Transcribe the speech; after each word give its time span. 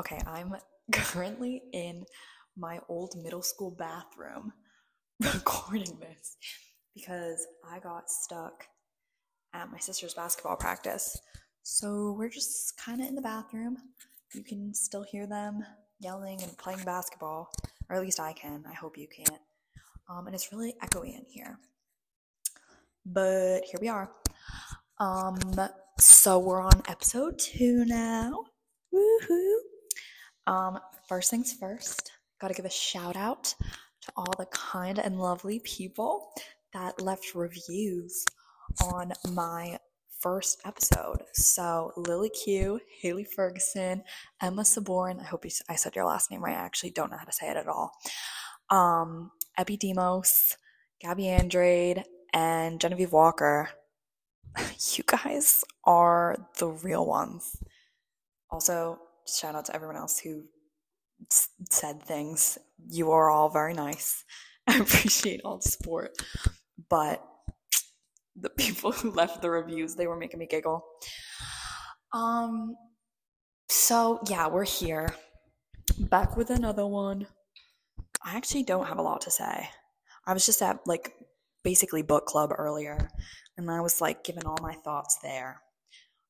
Okay, 0.00 0.18
I'm 0.26 0.54
currently 0.92 1.62
in 1.72 2.04
my 2.56 2.80
old 2.88 3.14
middle 3.22 3.42
school 3.42 3.70
bathroom 3.70 4.52
recording 5.20 5.98
this 6.00 6.36
because 6.94 7.46
I 7.70 7.78
got 7.78 8.10
stuck 8.10 8.64
at 9.54 9.70
my 9.70 9.78
sister's 9.78 10.14
basketball 10.14 10.56
practice. 10.56 11.18
So 11.62 12.14
we're 12.18 12.28
just 12.28 12.76
kind 12.76 13.00
of 13.00 13.08
in 13.08 13.14
the 13.14 13.22
bathroom. 13.22 13.76
You 14.34 14.42
can 14.42 14.74
still 14.74 15.04
hear 15.04 15.26
them 15.26 15.64
yelling 16.00 16.42
and 16.42 16.56
playing 16.58 16.82
basketball, 16.84 17.50
or 17.88 17.96
at 17.96 18.02
least 18.02 18.18
I 18.18 18.32
can. 18.32 18.64
I 18.68 18.74
hope 18.74 18.96
you 18.96 19.06
can't. 19.06 19.40
Um, 20.08 20.26
and 20.26 20.34
it's 20.34 20.52
really 20.52 20.74
echoey 20.82 21.14
in 21.14 21.24
here. 21.28 21.58
But 23.06 23.62
here 23.64 23.78
we 23.80 23.88
are. 23.88 24.10
Um, 24.98 25.38
so 25.98 26.38
we're 26.38 26.62
on 26.62 26.82
episode 26.88 27.38
two 27.38 27.84
now. 27.84 28.44
Woohoo! 28.92 29.61
Um, 30.46 30.78
first 31.08 31.30
things 31.30 31.52
first, 31.52 32.12
gotta 32.40 32.54
give 32.54 32.64
a 32.64 32.70
shout 32.70 33.16
out 33.16 33.54
to 34.02 34.12
all 34.16 34.34
the 34.38 34.46
kind 34.46 34.98
and 34.98 35.20
lovely 35.20 35.60
people 35.60 36.30
that 36.72 37.00
left 37.00 37.34
reviews 37.34 38.24
on 38.82 39.12
my 39.32 39.78
first 40.20 40.60
episode. 40.64 41.22
So 41.34 41.92
Lily 41.96 42.30
Q, 42.30 42.80
Haley 43.00 43.24
Ferguson, 43.24 44.02
Emma 44.40 44.62
Saborn. 44.62 45.20
I 45.20 45.24
hope 45.24 45.44
you, 45.44 45.50
I 45.68 45.74
said 45.74 45.96
your 45.96 46.04
last 46.04 46.30
name 46.30 46.42
right. 46.42 46.56
I 46.56 46.60
actually 46.60 46.90
don't 46.90 47.10
know 47.10 47.18
how 47.18 47.24
to 47.24 47.32
say 47.32 47.48
it 47.48 47.56
at 47.56 47.68
all. 47.68 47.92
Um, 48.70 49.32
Epidemos, 49.58 50.56
Gabby 51.00 51.28
Andrade, 51.28 52.04
and 52.32 52.80
Genevieve 52.80 53.12
Walker. 53.12 53.70
You 54.94 55.04
guys 55.06 55.64
are 55.84 56.36
the 56.58 56.68
real 56.68 57.06
ones. 57.06 57.56
Also, 58.50 58.98
shout 59.26 59.54
out 59.54 59.66
to 59.66 59.74
everyone 59.74 59.96
else 59.96 60.18
who 60.18 60.44
s- 61.30 61.48
said 61.70 62.02
things. 62.02 62.58
You 62.88 63.10
are 63.12 63.30
all 63.30 63.48
very 63.48 63.74
nice. 63.74 64.24
I 64.66 64.78
appreciate 64.78 65.40
all 65.44 65.58
the 65.58 65.68
support. 65.68 66.12
But 66.88 67.24
the 68.36 68.50
people 68.50 68.92
who 68.92 69.10
left 69.14 69.42
the 69.42 69.50
reviews, 69.50 69.94
they 69.94 70.06
were 70.06 70.16
making 70.16 70.40
me 70.40 70.46
giggle. 70.46 70.84
Um 72.12 72.76
so 73.68 74.20
yeah, 74.28 74.48
we're 74.48 74.64
here. 74.64 75.14
Back 75.98 76.36
with 76.36 76.50
another 76.50 76.86
one. 76.86 77.26
I 78.24 78.36
actually 78.36 78.62
don't 78.62 78.86
have 78.86 78.98
a 78.98 79.02
lot 79.02 79.22
to 79.22 79.30
say. 79.30 79.68
I 80.26 80.32
was 80.32 80.46
just 80.46 80.62
at 80.62 80.80
like 80.86 81.14
basically 81.64 82.02
book 82.02 82.26
club 82.26 82.50
earlier 82.56 83.08
and 83.56 83.70
I 83.70 83.80
was 83.80 84.00
like 84.00 84.24
giving 84.24 84.46
all 84.46 84.58
my 84.62 84.74
thoughts 84.74 85.18
there. 85.22 85.62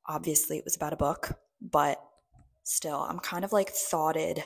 Obviously, 0.07 0.59
it 0.59 0.65
was 0.65 0.77
about 0.77 0.93
a 0.93 0.97
book, 0.97 1.39
but 1.61 2.03
still, 2.65 2.99
I'm 2.99 3.19
kind 3.19 3.45
of 3.45 3.53
like 3.53 3.71
thoughted 3.71 4.45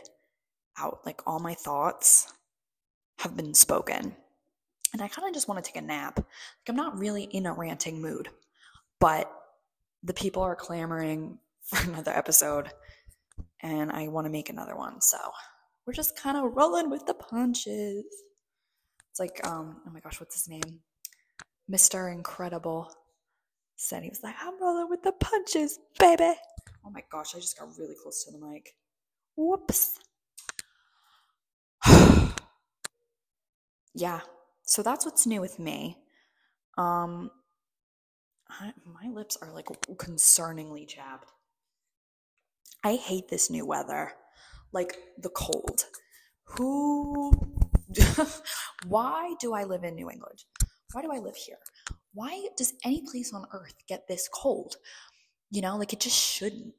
out. 0.78 1.00
Like 1.04 1.22
all 1.26 1.38
my 1.38 1.54
thoughts 1.54 2.32
have 3.20 3.36
been 3.36 3.54
spoken. 3.54 4.14
And 4.92 5.02
I 5.02 5.08
kind 5.08 5.28
of 5.28 5.34
just 5.34 5.48
want 5.48 5.62
to 5.62 5.70
take 5.70 5.82
a 5.82 5.84
nap. 5.84 6.16
Like 6.16 6.26
I'm 6.68 6.76
not 6.76 6.98
really 6.98 7.24
in 7.24 7.46
a 7.46 7.52
ranting 7.52 8.00
mood, 8.00 8.28
but 9.00 9.30
the 10.02 10.14
people 10.14 10.42
are 10.42 10.56
clamoring 10.56 11.38
for 11.62 11.82
another 11.88 12.12
episode 12.12 12.70
and 13.60 13.90
I 13.90 14.08
want 14.08 14.26
to 14.26 14.30
make 14.30 14.48
another 14.48 14.76
one. 14.76 15.00
So 15.00 15.18
we're 15.86 15.92
just 15.92 16.16
kind 16.16 16.36
of 16.36 16.56
rolling 16.56 16.90
with 16.90 17.06
the 17.06 17.14
punches. 17.14 18.04
It's 19.10 19.20
like, 19.20 19.44
um, 19.46 19.80
oh 19.86 19.90
my 19.90 20.00
gosh, 20.00 20.20
what's 20.20 20.34
his 20.34 20.48
name? 20.48 20.80
Mr. 21.70 22.12
Incredible 22.12 22.92
said 23.76 24.02
he 24.02 24.08
was 24.08 24.22
like, 24.22 24.36
I'm 24.40 24.60
rolling 24.60 24.88
with 24.88 25.02
the 25.02 25.12
punches, 25.12 25.78
baby. 25.98 26.32
Oh 26.86 26.90
my 26.90 27.02
gosh, 27.10 27.34
I 27.34 27.40
just 27.40 27.58
got 27.58 27.68
really 27.78 27.96
close 28.00 28.24
to 28.24 28.30
the 28.30 28.38
mic. 28.38 28.76
Whoops. 29.36 29.98
yeah, 33.94 34.20
so 34.62 34.82
that's 34.82 35.04
what's 35.04 35.26
new 35.26 35.40
with 35.40 35.58
me. 35.58 35.98
Um, 36.78 37.32
I, 38.48 38.72
my 38.84 39.10
lips 39.10 39.36
are 39.42 39.52
like 39.52 39.66
concerningly 39.96 40.86
chapped. 40.86 41.32
I 42.84 42.94
hate 42.94 43.28
this 43.28 43.50
new 43.50 43.66
weather, 43.66 44.12
like 44.72 44.96
the 45.18 45.30
cold. 45.30 45.86
Who? 46.44 47.32
Why 48.86 49.34
do 49.40 49.54
I 49.54 49.64
live 49.64 49.82
in 49.82 49.96
New 49.96 50.08
England? 50.08 50.44
Why 50.92 51.02
do 51.02 51.10
I 51.10 51.18
live 51.18 51.34
here? 51.34 51.58
Why 52.14 52.46
does 52.56 52.74
any 52.84 53.02
place 53.02 53.34
on 53.34 53.46
earth 53.52 53.74
get 53.88 54.06
this 54.06 54.28
cold? 54.32 54.76
You 55.50 55.62
know, 55.62 55.76
like 55.76 55.92
it 55.92 56.00
just 56.00 56.16
shouldn't. 56.18 56.74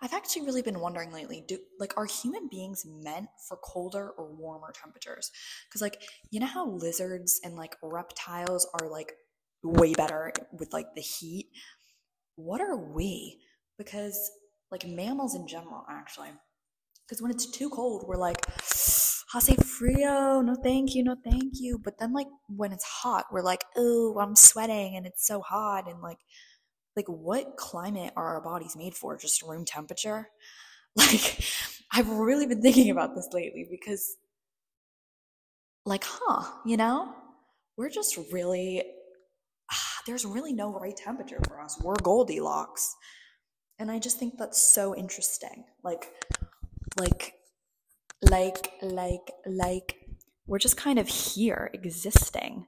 I've 0.00 0.12
actually 0.14 0.42
really 0.42 0.62
been 0.62 0.80
wondering 0.80 1.12
lately, 1.12 1.44
do 1.46 1.58
like 1.78 1.96
are 1.96 2.06
human 2.06 2.48
beings 2.50 2.84
meant 2.86 3.28
for 3.48 3.56
colder 3.56 4.10
or 4.10 4.32
warmer 4.32 4.72
temperatures? 4.72 5.30
Cuz 5.70 5.82
like, 5.82 6.02
you 6.30 6.40
know 6.40 6.46
how 6.46 6.66
lizards 6.66 7.40
and 7.44 7.56
like 7.56 7.76
reptiles 7.82 8.66
are 8.80 8.88
like 8.88 9.12
way 9.62 9.92
better 9.94 10.32
with 10.52 10.72
like 10.72 10.94
the 10.94 11.02
heat? 11.02 11.50
What 12.36 12.60
are 12.60 12.76
we? 12.76 13.40
Because 13.78 14.30
like 14.70 14.86
mammals 14.86 15.34
in 15.34 15.46
general 15.46 15.84
actually. 15.90 16.30
Cuz 17.08 17.20
when 17.20 17.30
it's 17.30 17.50
too 17.50 17.68
cold, 17.70 18.04
we're 18.06 18.16
like 18.16 18.46
hace 19.32 19.54
frio, 19.64 20.40
no 20.42 20.54
thank 20.62 20.94
you, 20.94 21.02
no 21.02 21.16
thank 21.24 21.54
you. 21.54 21.78
But 21.78 21.98
then 21.98 22.12
like 22.12 22.28
when 22.48 22.72
it's 22.72 22.84
hot, 22.84 23.26
we're 23.32 23.42
like, 23.42 23.64
oh, 23.76 24.18
I'm 24.18 24.36
sweating 24.36 24.96
and 24.96 25.06
it's 25.06 25.26
so 25.26 25.40
hot 25.40 25.88
and 25.88 26.00
like 26.00 26.18
like 26.96 27.08
what 27.08 27.56
climate 27.56 28.12
are 28.16 28.34
our 28.34 28.40
bodies 28.40 28.76
made 28.76 28.94
for? 28.94 29.16
Just 29.16 29.42
room 29.42 29.64
temperature? 29.64 30.28
Like 30.94 31.42
I've 31.90 32.10
really 32.10 32.44
been 32.44 32.60
thinking 32.60 32.90
about 32.90 33.14
this 33.14 33.26
lately 33.32 33.66
because 33.70 34.14
like, 35.86 36.04
huh, 36.04 36.44
you 36.66 36.76
know? 36.76 37.14
We're 37.78 37.88
just 37.88 38.18
really 38.30 38.82
ah, 39.70 40.00
there's 40.06 40.26
really 40.26 40.52
no 40.52 40.70
right 40.78 40.94
temperature 40.94 41.40
for 41.48 41.62
us. 41.62 41.80
We're 41.82 41.96
Goldilocks. 41.96 42.94
And 43.78 43.90
I 43.90 43.98
just 43.98 44.18
think 44.18 44.36
that's 44.36 44.60
so 44.60 44.94
interesting. 44.94 45.64
Like 45.82 46.12
like 46.98 47.34
like 48.30 48.72
like 48.82 49.30
like 49.46 49.96
we're 50.46 50.58
just 50.58 50.76
kind 50.76 50.98
of 50.98 51.08
here 51.08 51.70
existing 51.72 52.66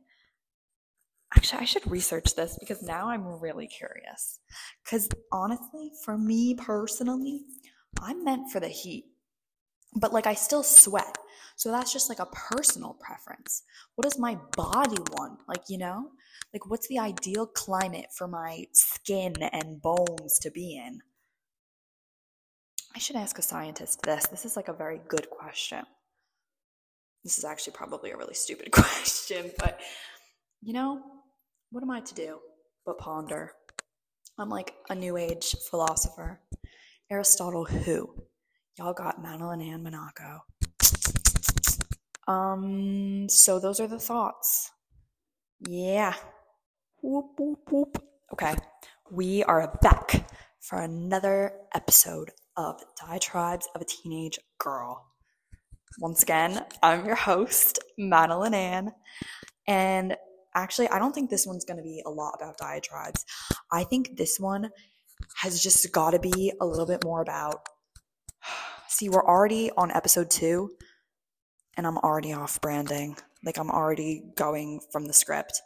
actually 1.36 1.62
i 1.62 1.64
should 1.64 1.90
research 1.90 2.34
this 2.34 2.56
because 2.58 2.82
now 2.82 3.08
i'm 3.08 3.40
really 3.40 3.66
curious. 3.66 4.40
Because 4.84 5.08
honestly 5.32 5.90
for 6.04 6.16
me 6.18 6.54
personally 6.54 7.42
i'm 8.00 8.24
meant 8.24 8.50
for 8.50 8.60
the 8.60 8.68
heat 8.68 9.06
but 9.94 10.12
like 10.12 10.26
i 10.26 10.34
still 10.34 10.62
sweat. 10.62 11.18
So 11.56 11.70
that's 11.70 11.92
just 11.92 12.08
like 12.08 12.18
a 12.18 12.26
personal 12.26 12.94
preference. 13.00 13.62
What 13.94 14.02
does 14.02 14.18
my 14.18 14.36
body 14.56 14.98
want? 15.12 15.40
Like 15.48 15.62
you 15.68 15.78
know? 15.78 16.10
Like 16.52 16.68
what's 16.68 16.88
the 16.88 16.98
ideal 16.98 17.46
climate 17.46 18.06
for 18.16 18.26
my 18.26 18.66
skin 18.72 19.34
and 19.52 19.80
bones 19.80 20.38
to 20.40 20.50
be 20.50 20.76
in? 20.76 21.00
I 22.94 22.98
should 22.98 23.16
ask 23.16 23.38
a 23.38 23.42
scientist 23.42 24.02
this. 24.02 24.26
This 24.26 24.44
is 24.44 24.56
like 24.56 24.68
a 24.68 24.72
very 24.72 25.00
good 25.08 25.28
question. 25.30 25.84
This 27.24 27.38
is 27.38 27.44
actually 27.44 27.72
probably 27.72 28.10
a 28.10 28.16
really 28.16 28.34
stupid 28.34 28.70
question, 28.72 29.50
but 29.58 29.80
you 30.62 30.72
know, 30.72 31.02
what 31.74 31.82
am 31.82 31.90
I 31.90 32.00
to 32.02 32.14
do 32.14 32.38
but 32.86 32.98
ponder? 32.98 33.50
I'm 34.38 34.48
like 34.48 34.74
a 34.90 34.94
new 34.94 35.16
age 35.16 35.56
philosopher. 35.68 36.40
Aristotle, 37.10 37.64
who? 37.64 38.14
Y'all 38.78 38.92
got 38.92 39.20
Madeline 39.20 39.60
Ann 39.60 39.82
Monaco. 39.82 40.44
Um, 42.28 43.26
so 43.28 43.58
those 43.58 43.80
are 43.80 43.88
the 43.88 43.98
thoughts. 43.98 44.70
Yeah. 45.66 46.14
Whoop, 47.02 47.32
whoop, 47.38 47.58
whoop. 47.68 48.04
Okay, 48.32 48.54
we 49.10 49.42
are 49.42 49.76
back 49.82 50.30
for 50.60 50.78
another 50.78 51.54
episode 51.74 52.30
of 52.56 52.80
Diatribes 53.04 53.66
of 53.74 53.82
a 53.82 53.84
Teenage 53.84 54.38
Girl. 54.60 55.04
Once 55.98 56.22
again, 56.22 56.64
I'm 56.84 57.04
your 57.04 57.16
host, 57.16 57.80
Madeline 57.98 58.54
Ann. 58.54 58.92
And 59.66 60.16
actually, 60.54 60.88
I 60.88 60.98
don't 60.98 61.12
think 61.12 61.30
this 61.30 61.46
one's 61.46 61.64
going 61.64 61.76
to 61.76 61.82
be 61.82 62.02
a 62.04 62.10
lot 62.10 62.34
about 62.36 62.58
diatribes. 62.58 63.24
I 63.72 63.84
think 63.84 64.16
this 64.16 64.38
one 64.38 64.70
has 65.36 65.62
just 65.62 65.90
got 65.92 66.10
to 66.10 66.18
be 66.18 66.52
a 66.60 66.66
little 66.66 66.86
bit 66.86 67.04
more 67.04 67.22
about. 67.22 67.66
See, 68.88 69.08
we're 69.08 69.26
already 69.26 69.70
on 69.76 69.90
episode 69.90 70.30
two, 70.30 70.70
and 71.76 71.86
I'm 71.86 71.98
already 71.98 72.32
off 72.32 72.60
branding. 72.60 73.16
Like, 73.44 73.58
I'm 73.58 73.70
already 73.70 74.22
going 74.36 74.80
from 74.92 75.06
the 75.06 75.12
script. 75.12 75.60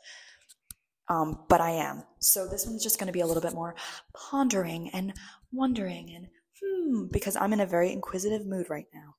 Um, 1.09 1.45
but 1.49 1.61
I 1.61 1.71
am. 1.71 2.03
So 2.19 2.47
this 2.47 2.67
one's 2.67 2.83
just 2.83 2.99
going 2.99 3.07
to 3.07 3.13
be 3.13 3.21
a 3.21 3.27
little 3.27 3.43
bit 3.43 3.55
more 3.55 3.75
pondering 4.15 4.91
and 4.91 5.15
wondering 5.53 6.15
and 6.15 6.27
hmm, 6.63 7.07
because 7.11 7.35
I'm 7.37 7.53
in 7.53 7.61
a 7.61 7.67
very 7.67 7.93
inquisitive 7.93 8.47
mood 8.47 8.69
right 8.69 8.87
now. 8.93 9.15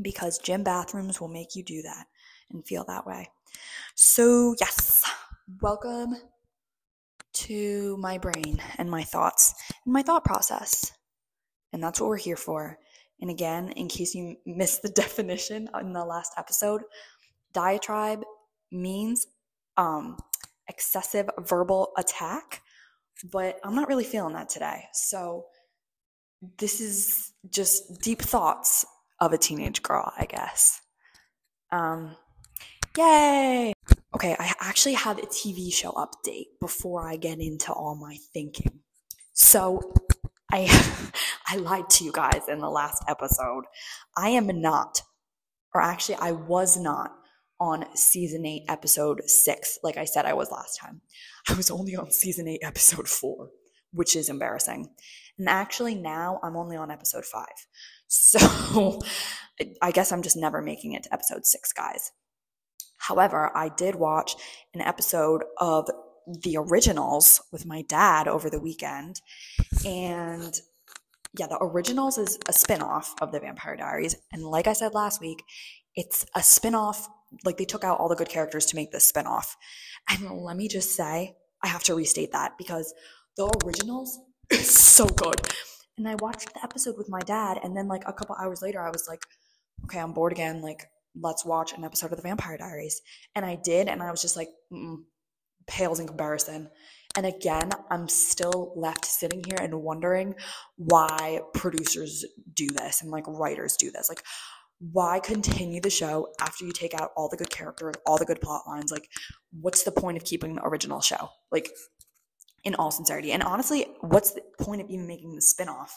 Because 0.00 0.38
gym 0.38 0.62
bathrooms 0.62 1.20
will 1.20 1.28
make 1.28 1.54
you 1.54 1.62
do 1.62 1.80
that 1.82 2.06
and 2.50 2.66
feel 2.66 2.84
that 2.86 3.06
way. 3.06 3.30
So, 3.94 4.54
yes, 4.60 5.04
welcome 5.60 6.16
to 7.34 7.96
my 7.98 8.18
brain 8.18 8.62
and 8.78 8.90
my 8.90 9.04
thoughts 9.04 9.54
and 9.84 9.92
my 9.92 10.02
thought 10.02 10.24
process 10.24 10.92
And 11.72 11.82
that's 11.82 12.00
what 12.00 12.08
we're 12.08 12.16
here 12.16 12.36
for. 12.36 12.78
And 13.20 13.30
again, 13.30 13.70
in 13.70 13.88
case 13.88 14.14
you 14.14 14.36
missed 14.46 14.82
the 14.82 14.88
definition 14.88 15.68
in 15.80 15.92
the 15.92 16.04
last 16.04 16.32
episode, 16.38 16.82
diatribe 17.52 18.24
means 18.72 19.26
um, 19.76 20.16
excessive 20.68 21.28
verbal 21.38 21.92
attack, 21.98 22.62
but 23.30 23.58
I'm 23.64 23.74
not 23.74 23.88
really 23.88 24.04
feeling 24.04 24.34
that 24.34 24.48
today. 24.48 24.84
So 24.92 25.46
this 26.58 26.80
is 26.80 27.32
just 27.50 28.00
deep 28.00 28.22
thoughts 28.22 28.84
of 29.20 29.32
a 29.32 29.38
teenage 29.38 29.82
girl, 29.82 30.12
I 30.18 30.26
guess. 30.26 30.80
Um, 31.72 32.16
yay! 32.96 33.72
Okay, 34.14 34.36
I 34.38 34.54
actually 34.60 34.94
have 34.94 35.18
a 35.18 35.26
TV 35.26 35.72
show 35.72 35.92
update 35.92 36.46
before 36.60 37.06
I 37.06 37.16
get 37.16 37.38
into 37.38 37.72
all 37.72 37.94
my 37.94 38.16
thinking. 38.32 38.80
So 39.34 39.92
I 40.50 40.66
I 41.48 41.56
lied 41.56 41.90
to 41.90 42.04
you 42.04 42.12
guys 42.12 42.42
in 42.48 42.60
the 42.60 42.70
last 42.70 43.04
episode. 43.08 43.64
I 44.16 44.30
am 44.30 44.46
not, 44.60 45.02
or 45.74 45.82
actually 45.82 46.16
I 46.16 46.32
was 46.32 46.76
not 46.76 47.12
on 47.58 47.84
season 47.96 48.44
8 48.44 48.64
episode 48.68 49.22
6 49.24 49.78
like 49.82 49.96
I 49.96 50.04
said 50.04 50.26
I 50.26 50.34
was 50.34 50.50
last 50.50 50.78
time. 50.80 51.00
I 51.48 51.54
was 51.54 51.70
only 51.70 51.96
on 51.96 52.10
season 52.10 52.48
8 52.48 52.60
episode 52.62 53.08
4, 53.08 53.48
which 53.92 54.16
is 54.16 54.28
embarrassing. 54.28 54.90
And 55.38 55.48
actually 55.48 55.94
now 55.94 56.40
I'm 56.42 56.56
only 56.56 56.76
on 56.76 56.90
episode 56.90 57.24
5. 57.24 57.46
So 58.08 59.00
I 59.82 59.90
guess 59.90 60.12
I'm 60.12 60.22
just 60.22 60.36
never 60.36 60.62
making 60.62 60.92
it 60.92 61.02
to 61.02 61.12
episode 61.12 61.44
6, 61.44 61.72
guys. 61.72 62.12
However, 63.06 63.50
I 63.54 63.68
did 63.68 63.94
watch 63.94 64.34
an 64.74 64.80
episode 64.80 65.44
of 65.58 65.88
the 66.26 66.56
originals 66.56 67.40
with 67.52 67.64
my 67.66 67.82
dad 67.82 68.26
over 68.26 68.50
the 68.50 68.60
weekend 68.60 69.20
and 69.84 70.60
yeah, 71.38 71.46
the 71.46 71.58
originals 71.60 72.18
is 72.18 72.38
a 72.48 72.52
spin-off 72.52 73.14
of 73.20 73.30
the 73.30 73.40
Vampire 73.40 73.76
Diaries. 73.76 74.16
And 74.32 74.42
like 74.42 74.66
I 74.66 74.72
said 74.72 74.94
last 74.94 75.20
week, 75.20 75.42
it's 75.94 76.24
a 76.34 76.42
spin-off, 76.42 77.08
like 77.44 77.58
they 77.58 77.64
took 77.64 77.84
out 77.84 78.00
all 78.00 78.08
the 78.08 78.16
good 78.16 78.28
characters 78.28 78.66
to 78.66 78.76
make 78.76 78.90
this 78.90 79.06
spin-off. 79.06 79.56
And 80.08 80.30
let 80.30 80.56
me 80.56 80.66
just 80.66 80.94
say, 80.96 81.36
I 81.62 81.68
have 81.68 81.82
to 81.84 81.94
restate 81.94 82.32
that 82.32 82.56
because 82.58 82.94
the 83.36 83.52
originals 83.64 84.18
is 84.50 84.70
so 84.70 85.06
good. 85.06 85.40
And 85.98 86.08
I 86.08 86.14
watched 86.16 86.52
the 86.54 86.62
episode 86.62 86.96
with 86.98 87.08
my 87.08 87.20
dad, 87.20 87.58
and 87.62 87.76
then 87.76 87.88
like 87.88 88.02
a 88.06 88.12
couple 88.12 88.36
hours 88.40 88.62
later, 88.62 88.80
I 88.80 88.90
was 88.90 89.06
like, 89.08 89.22
okay, 89.84 89.98
I'm 89.98 90.12
bored 90.12 90.32
again. 90.32 90.60
Like, 90.60 90.88
let's 91.20 91.44
watch 91.44 91.72
an 91.72 91.84
episode 91.84 92.12
of 92.12 92.16
the 92.16 92.22
Vampire 92.22 92.56
Diaries. 92.56 93.00
And 93.34 93.44
I 93.44 93.56
did, 93.56 93.88
and 93.88 94.02
I 94.02 94.10
was 94.10 94.22
just 94.22 94.36
like, 94.36 94.48
pales 95.66 96.00
in 96.00 96.06
comparison. 96.06 96.70
And 97.16 97.26
again, 97.26 97.70
I'm 97.90 98.08
still 98.08 98.72
left 98.76 99.04
sitting 99.04 99.42
here 99.44 99.58
and 99.60 99.82
wondering 99.82 100.34
why 100.76 101.40
producers 101.54 102.24
do 102.54 102.68
this 102.68 103.02
and 103.02 103.10
like 103.10 103.24
writers 103.26 103.76
do 103.76 103.90
this. 103.90 104.08
Like, 104.08 104.22
why 104.78 105.20
continue 105.20 105.80
the 105.80 105.88
show 105.88 106.28
after 106.40 106.66
you 106.66 106.72
take 106.72 106.92
out 106.92 107.10
all 107.16 107.30
the 107.30 107.36
good 107.36 107.50
characters, 107.50 107.94
all 108.04 108.18
the 108.18 108.26
good 108.26 108.40
plot 108.42 108.62
lines? 108.66 108.92
Like, 108.92 109.08
what's 109.50 109.84
the 109.84 109.92
point 109.92 110.18
of 110.18 110.24
keeping 110.24 110.56
the 110.56 110.64
original 110.64 111.00
show? 111.00 111.30
Like, 111.50 111.70
in 112.64 112.74
all 112.74 112.90
sincerity. 112.90 113.32
And 113.32 113.42
honestly, 113.42 113.86
what's 114.00 114.32
the 114.32 114.42
point 114.60 114.82
of 114.82 114.90
even 114.90 115.06
making 115.06 115.34
the 115.34 115.40
spinoff? 115.40 115.90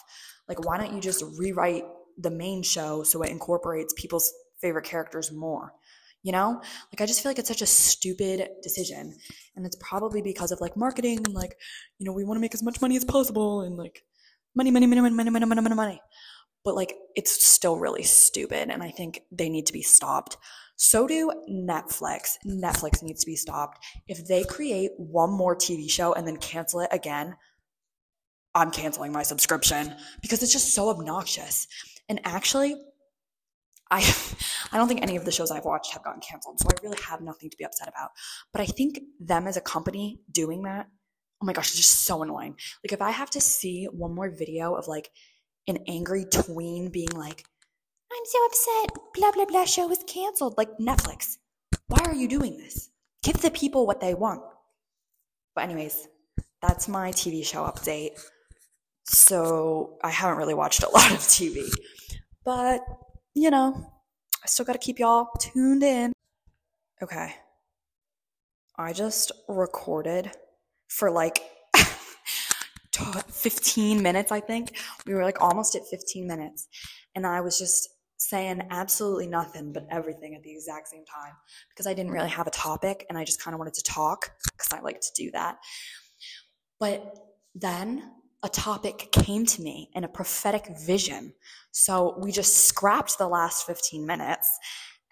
Like, 0.48 0.64
why 0.64 0.78
don't 0.78 0.94
you 0.94 1.00
just 1.00 1.22
rewrite 1.36 1.84
the 2.16 2.30
main 2.30 2.62
show 2.62 3.02
so 3.02 3.22
it 3.22 3.30
incorporates 3.30 3.92
people's 3.94 4.32
favorite 4.60 4.84
characters 4.84 5.32
more? 5.32 5.74
you 6.22 6.32
know? 6.32 6.60
Like 6.92 7.00
i 7.00 7.06
just 7.06 7.22
feel 7.22 7.30
like 7.30 7.38
it's 7.38 7.48
such 7.48 7.62
a 7.62 7.66
stupid 7.66 8.48
decision. 8.62 9.16
And 9.56 9.66
it's 9.66 9.76
probably 9.80 10.22
because 10.22 10.52
of 10.52 10.60
like 10.60 10.76
marketing 10.76 11.18
and 11.18 11.34
like 11.34 11.56
you 11.98 12.06
know 12.06 12.12
we 12.12 12.24
want 12.24 12.36
to 12.36 12.40
make 12.40 12.54
as 12.54 12.62
much 12.62 12.80
money 12.80 12.96
as 12.96 13.04
possible 13.04 13.62
and 13.62 13.76
like 13.76 14.02
money 14.54 14.70
money 14.70 14.86
money 14.86 15.00
money 15.00 15.14
money 15.14 15.30
money 15.30 15.46
money 15.46 15.62
money. 15.62 15.74
Money 15.74 16.02
but 16.64 16.74
like 16.74 16.94
it's 17.16 17.44
still 17.44 17.78
really 17.78 18.02
stupid 18.02 18.68
and 18.70 18.82
i 18.82 18.90
think 18.90 19.22
they 19.32 19.48
need 19.48 19.66
to 19.66 19.72
be 19.72 19.82
stopped. 19.82 20.36
So 20.76 21.06
do 21.06 21.30
netflix. 21.50 22.36
Netflix 22.46 23.02
needs 23.02 23.20
to 23.20 23.26
be 23.26 23.36
stopped. 23.36 23.84
If 24.08 24.26
they 24.26 24.44
create 24.44 24.92
one 24.96 25.30
more 25.30 25.56
tv 25.56 25.90
show 25.90 26.12
and 26.12 26.26
then 26.26 26.36
cancel 26.36 26.80
it 26.80 26.88
again 26.92 27.36
i'm 28.54 28.70
canceling 28.72 29.12
my 29.12 29.22
subscription 29.22 29.94
because 30.22 30.42
it's 30.42 30.52
just 30.52 30.74
so 30.74 30.90
obnoxious. 30.90 31.66
And 32.08 32.20
actually 32.24 32.74
I 33.90 33.98
I 34.72 34.76
don't 34.76 34.88
think 34.88 35.02
any 35.02 35.16
of 35.16 35.24
the 35.24 35.32
shows 35.32 35.50
I've 35.50 35.64
watched 35.64 35.92
have 35.92 36.04
gotten 36.04 36.20
canceled, 36.20 36.60
so 36.60 36.68
I 36.68 36.80
really 36.82 36.98
have 37.08 37.20
nothing 37.20 37.50
to 37.50 37.56
be 37.56 37.64
upset 37.64 37.88
about. 37.88 38.10
But 38.52 38.62
I 38.62 38.66
think 38.66 39.00
them 39.18 39.46
as 39.48 39.56
a 39.56 39.60
company 39.60 40.20
doing 40.30 40.62
that, 40.62 40.86
oh 41.42 41.46
my 41.46 41.52
gosh, 41.52 41.68
it's 41.68 41.76
just 41.76 42.04
so 42.04 42.22
annoying. 42.22 42.56
Like 42.84 42.92
if 42.92 43.02
I 43.02 43.10
have 43.10 43.30
to 43.30 43.40
see 43.40 43.86
one 43.86 44.14
more 44.14 44.30
video 44.30 44.74
of 44.74 44.86
like 44.86 45.10
an 45.66 45.78
angry 45.88 46.24
tween 46.24 46.90
being 46.90 47.10
like, 47.10 47.44
"I'm 48.12 48.24
so 48.24 48.46
upset, 48.46 48.98
blah 49.14 49.32
blah 49.32 49.46
blah, 49.46 49.64
show 49.64 49.88
was 49.88 50.04
canceled," 50.06 50.54
like 50.56 50.78
Netflix, 50.78 51.38
why 51.88 52.02
are 52.04 52.14
you 52.14 52.28
doing 52.28 52.56
this? 52.56 52.90
Give 53.22 53.40
the 53.40 53.50
people 53.50 53.86
what 53.86 54.00
they 54.00 54.14
want. 54.14 54.42
But 55.54 55.64
anyways, 55.64 56.06
that's 56.62 56.88
my 56.88 57.10
TV 57.10 57.44
show 57.44 57.64
update. 57.64 58.10
So 59.04 59.98
I 60.02 60.10
haven't 60.10 60.38
really 60.38 60.54
watched 60.54 60.82
a 60.82 60.90
lot 60.90 61.10
of 61.10 61.18
TV, 61.18 61.68
but 62.44 62.80
you 63.34 63.50
know, 63.50 63.92
I 64.42 64.46
still 64.46 64.64
got 64.64 64.72
to 64.72 64.78
keep 64.78 64.98
y'all 64.98 65.28
tuned 65.38 65.82
in. 65.82 66.12
Okay. 67.02 67.34
I 68.78 68.92
just 68.92 69.32
recorded 69.48 70.30
for 70.88 71.10
like 71.10 71.40
15 72.92 74.02
minutes, 74.02 74.32
I 74.32 74.40
think. 74.40 74.78
We 75.06 75.14
were 75.14 75.22
like 75.22 75.40
almost 75.40 75.74
at 75.74 75.82
15 75.90 76.26
minutes. 76.26 76.68
And 77.14 77.26
I 77.26 77.40
was 77.40 77.58
just 77.58 77.88
saying 78.16 78.62
absolutely 78.70 79.26
nothing 79.26 79.72
but 79.72 79.86
everything 79.90 80.34
at 80.34 80.42
the 80.42 80.52
exact 80.52 80.88
same 80.88 81.04
time 81.04 81.32
because 81.70 81.86
I 81.86 81.94
didn't 81.94 82.12
really 82.12 82.28
have 82.28 82.46
a 82.46 82.50
topic 82.50 83.06
and 83.08 83.18
I 83.18 83.24
just 83.24 83.42
kind 83.42 83.54
of 83.54 83.58
wanted 83.58 83.74
to 83.74 83.82
talk 83.82 84.30
because 84.52 84.72
I 84.72 84.80
like 84.80 85.00
to 85.00 85.10
do 85.16 85.30
that. 85.32 85.58
But 86.78 87.16
then 87.54 88.10
a 88.42 88.48
topic 88.48 89.10
came 89.12 89.44
to 89.44 89.62
me 89.62 89.90
in 89.94 90.04
a 90.04 90.08
prophetic 90.08 90.66
vision. 90.78 91.34
So 91.72 92.16
we 92.18 92.32
just 92.32 92.66
scrapped 92.66 93.18
the 93.18 93.28
last 93.28 93.66
15 93.66 94.06
minutes 94.06 94.58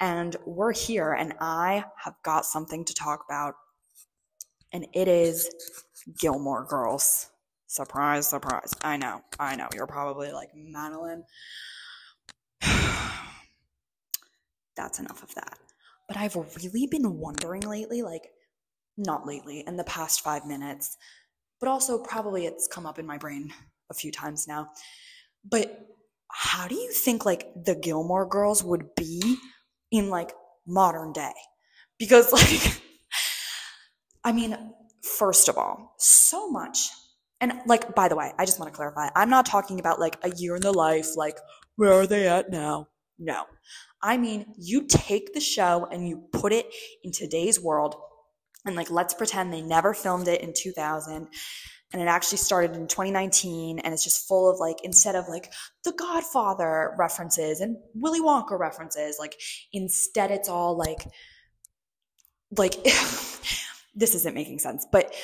and 0.00 0.34
we're 0.46 0.72
here 0.72 1.12
and 1.12 1.34
I 1.40 1.84
have 2.02 2.14
got 2.22 2.46
something 2.46 2.84
to 2.84 2.94
talk 2.94 3.24
about. 3.28 3.54
And 4.72 4.86
it 4.92 5.08
is 5.08 5.50
Gilmore 6.18 6.64
Girls. 6.64 7.28
Surprise, 7.66 8.26
surprise. 8.26 8.72
I 8.82 8.96
know, 8.96 9.20
I 9.38 9.56
know. 9.56 9.68
You're 9.74 9.86
probably 9.86 10.32
like, 10.32 10.48
Madeline. 10.54 11.24
That's 14.76 14.98
enough 14.98 15.22
of 15.22 15.34
that. 15.34 15.58
But 16.06 16.16
I've 16.16 16.34
really 16.34 16.86
been 16.86 17.18
wondering 17.18 17.60
lately, 17.62 18.00
like, 18.00 18.30
not 18.96 19.26
lately, 19.26 19.64
in 19.66 19.76
the 19.76 19.84
past 19.84 20.22
five 20.22 20.46
minutes, 20.46 20.96
but 21.60 21.68
also 21.68 21.98
probably 21.98 22.46
it's 22.46 22.68
come 22.68 22.86
up 22.86 22.98
in 22.98 23.06
my 23.06 23.18
brain 23.18 23.52
a 23.90 23.94
few 23.94 24.12
times 24.12 24.46
now. 24.46 24.68
But 25.48 25.86
how 26.30 26.68
do 26.68 26.74
you 26.74 26.92
think 26.92 27.24
like 27.24 27.48
the 27.64 27.74
Gilmore 27.74 28.26
girls 28.26 28.62
would 28.62 28.94
be 28.94 29.36
in 29.90 30.10
like 30.10 30.32
modern 30.66 31.12
day? 31.12 31.32
Because 31.98 32.32
like 32.32 32.82
I 34.24 34.32
mean, 34.32 34.56
first 35.02 35.48
of 35.48 35.56
all, 35.56 35.94
so 35.98 36.50
much. 36.50 36.90
And 37.40 37.52
like 37.66 37.94
by 37.94 38.08
the 38.08 38.16
way, 38.16 38.32
I 38.38 38.44
just 38.44 38.58
want 38.58 38.72
to 38.72 38.76
clarify. 38.76 39.08
I'm 39.14 39.30
not 39.30 39.46
talking 39.46 39.80
about 39.80 40.00
like 40.00 40.18
a 40.22 40.30
year 40.30 40.56
in 40.56 40.62
the 40.62 40.72
life 40.72 41.16
like 41.16 41.38
where 41.76 41.92
are 41.92 42.06
they 42.06 42.26
at 42.26 42.50
now? 42.50 42.88
No. 43.18 43.44
I 44.02 44.16
mean, 44.16 44.52
you 44.56 44.86
take 44.86 45.32
the 45.32 45.40
show 45.40 45.86
and 45.90 46.08
you 46.08 46.24
put 46.32 46.52
it 46.52 46.66
in 47.02 47.12
today's 47.12 47.60
world 47.60 47.94
and 48.68 48.76
like 48.76 48.90
let's 48.90 49.14
pretend 49.14 49.52
they 49.52 49.62
never 49.62 49.92
filmed 49.92 50.28
it 50.28 50.40
in 50.40 50.52
2000 50.54 51.28
and 51.92 52.02
it 52.02 52.06
actually 52.06 52.38
started 52.38 52.76
in 52.76 52.86
2019 52.86 53.78
and 53.78 53.94
it's 53.94 54.04
just 54.04 54.28
full 54.28 54.50
of 54.50 54.60
like 54.60 54.76
instead 54.84 55.14
of 55.14 55.28
like 55.28 55.52
the 55.84 55.92
godfather 55.92 56.94
references 56.98 57.60
and 57.60 57.76
willy 57.94 58.20
wonka 58.20 58.58
references 58.58 59.16
like 59.18 59.34
instead 59.72 60.30
it's 60.30 60.48
all 60.48 60.76
like 60.76 61.06
like 62.56 62.74
this 63.94 64.14
isn't 64.14 64.34
making 64.34 64.58
sense 64.58 64.86
but 64.92 65.14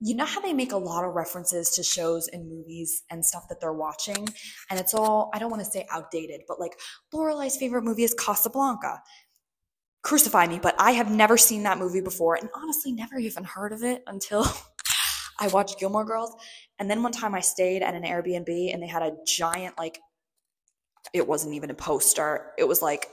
you 0.00 0.14
know 0.14 0.24
how 0.24 0.40
they 0.40 0.52
make 0.52 0.70
a 0.70 0.76
lot 0.76 1.04
of 1.04 1.14
references 1.14 1.70
to 1.70 1.82
shows 1.82 2.28
and 2.28 2.48
movies 2.48 3.02
and 3.10 3.24
stuff 3.24 3.48
that 3.48 3.60
they're 3.60 3.72
watching 3.72 4.28
and 4.70 4.78
it's 4.78 4.94
all 4.94 5.30
i 5.34 5.38
don't 5.38 5.50
want 5.50 5.62
to 5.64 5.70
say 5.70 5.86
outdated 5.90 6.40
but 6.46 6.60
like 6.60 6.78
lorelai's 7.12 7.56
favorite 7.56 7.82
movie 7.82 8.04
is 8.04 8.14
casablanca 8.14 9.00
crucify 10.02 10.46
me, 10.46 10.58
but 10.58 10.74
I 10.78 10.92
have 10.92 11.10
never 11.10 11.36
seen 11.36 11.64
that 11.64 11.78
movie 11.78 12.00
before 12.00 12.36
and 12.36 12.48
honestly 12.54 12.92
never 12.92 13.18
even 13.18 13.44
heard 13.44 13.72
of 13.72 13.82
it 13.82 14.02
until 14.06 14.46
I 15.40 15.48
watched 15.48 15.78
Gilmore 15.78 16.04
Girls. 16.04 16.34
And 16.78 16.90
then 16.90 17.02
one 17.02 17.12
time 17.12 17.34
I 17.34 17.40
stayed 17.40 17.82
at 17.82 17.94
an 17.94 18.02
Airbnb 18.02 18.72
and 18.72 18.82
they 18.82 18.86
had 18.86 19.02
a 19.02 19.12
giant, 19.26 19.78
like, 19.78 19.98
it 21.12 21.26
wasn't 21.26 21.54
even 21.54 21.70
a 21.70 21.74
poster. 21.74 22.52
It 22.58 22.66
was 22.66 22.82
like, 22.82 23.06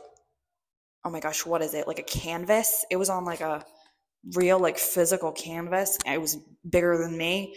oh 1.04 1.10
my 1.10 1.20
gosh, 1.20 1.46
what 1.46 1.62
is 1.62 1.74
it? 1.74 1.88
Like 1.88 2.00
a 2.00 2.04
canvas. 2.04 2.86
It 2.90 2.98
was 2.98 3.10
on 3.10 3.26
like 3.26 3.42
a 3.42 3.64
real, 4.34 4.60
like, 4.60 4.78
physical 4.78 5.32
canvas. 5.32 5.98
It 6.06 6.20
was 6.20 6.38
bigger 6.68 6.98
than 6.98 7.18
me. 7.18 7.56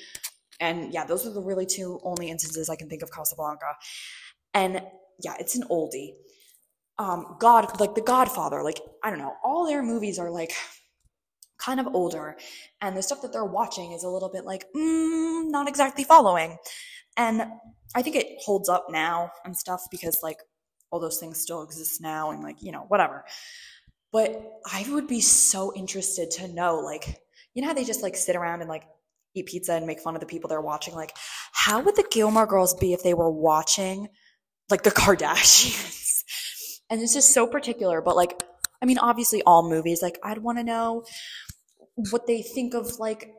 And 0.61 0.93
yeah, 0.93 1.05
those 1.05 1.27
are 1.27 1.33
the 1.33 1.43
really 1.43 1.67
two 1.67 2.01
only 2.03 2.31
instances 2.31 2.69
I 2.69 2.77
can 2.77 2.89
think 2.89 3.03
of 3.03 3.11
Casablanca. 3.11 3.77
And 4.55 4.83
yeah, 5.23 5.35
it's 5.39 5.57
an 5.57 5.65
oldie. 5.71 6.15
Um, 6.99 7.37
God, 7.39 7.79
like 7.81 7.95
The 7.95 8.01
Godfather, 8.03 8.63
like 8.63 8.81
I 9.05 9.11
don't 9.11 9.21
know, 9.21 9.35
all 9.45 9.67
their 9.67 9.83
movies 9.83 10.19
are 10.19 10.31
like 10.31 10.53
kind 11.59 11.81
of 11.81 11.87
older, 11.95 12.37
and 12.81 12.97
the 12.97 13.03
stuff 13.03 13.23
that 13.23 13.33
they're 13.33 13.45
watching 13.45 13.93
is 13.93 14.05
a 14.05 14.09
little 14.09 14.29
bit 14.29 14.45
like 14.45 14.67
mm, 14.77 15.49
not 15.51 15.69
exactly 15.69 16.05
following. 16.05 16.57
And 17.17 17.43
I 17.95 18.03
think 18.03 18.17
it 18.17 18.39
holds 18.41 18.69
up 18.69 18.87
now 18.91 19.31
and 19.45 19.57
stuff 19.57 19.83
because 19.91 20.21
like 20.23 20.39
all 20.91 21.01
those 21.01 21.19
things 21.19 21.41
still 21.41 21.63
exist 21.63 22.01
now 22.01 22.31
and 22.31 22.43
like 22.43 22.63
you 22.63 22.73
know 22.73 22.85
whatever. 22.89 23.25
But 24.13 24.43
I 24.73 24.87
would 24.89 25.07
be 25.07 25.21
so 25.21 25.73
interested 25.77 26.31
to 26.33 26.49
know 26.49 26.79
like 26.79 27.21
you 27.55 27.63
know 27.63 27.69
how 27.69 27.75
they 27.75 27.85
just 27.85 28.03
like 28.03 28.17
sit 28.17 28.37
around 28.37 28.61
and 28.61 28.69
like 28.69 28.85
eat 29.35 29.47
pizza 29.47 29.75
and 29.75 29.87
make 29.87 30.01
fun 30.01 30.15
of 30.15 30.21
the 30.21 30.27
people 30.27 30.49
they're 30.49 30.61
watching 30.61 30.95
like 30.95 31.15
how 31.53 31.81
would 31.81 31.97
the 31.97 32.07
Gilmore 32.11 32.47
Girls 32.47 32.75
be 32.75 32.93
if 32.93 33.03
they 33.03 33.15
were 33.15 33.31
watching 33.31 34.09
like 34.71 34.83
the 34.83 34.91
Kardashians? 34.91 36.08
And 36.91 37.01
this 37.01 37.17
is 37.17 37.25
so 37.25 37.47
particular, 37.47 38.01
but 38.01 38.17
like 38.17 38.43
I 38.83 38.87
mean 38.87 38.99
obviously 38.99 39.43
all 39.43 39.69
movies 39.69 40.03
like 40.03 40.19
I'd 40.23 40.39
want 40.39 40.59
to 40.59 40.65
know 40.65 41.05
what 42.11 42.27
they 42.27 42.43
think 42.43 42.75
of 42.75 42.99
like 42.99 43.33